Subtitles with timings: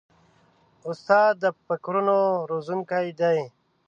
[0.89, 2.17] استاد د فکرونو
[2.49, 3.39] روزونکی دی.